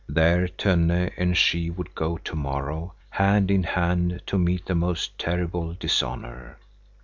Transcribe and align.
There 0.09 0.47
Tönne 0.47 1.11
and 1.15 1.37
she 1.37 1.69
would 1.69 1.93
go 1.93 2.17
to 2.17 2.35
morrow 2.35 2.95
hand 3.11 3.51
in 3.51 3.61
hand 3.61 4.23
to 4.25 4.39
meet 4.39 4.65
the 4.65 4.73
most 4.73 5.15
terrible 5.19 5.75
dishonor. 5.79 6.57